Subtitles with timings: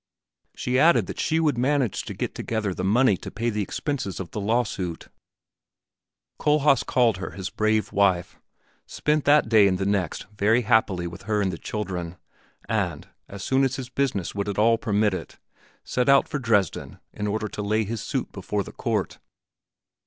[0.55, 4.19] She added that she would manage to get together the money to pay the expenses
[4.19, 5.09] of the lawsuit.
[6.39, 8.39] Kohlhaas called her his brave wife,
[8.87, 12.17] spent that day and the next very happily with her and the children,
[12.67, 15.37] and, as soon as his business would at all permit it,
[15.83, 19.19] set out for Dresden in order to lay his suit before the court.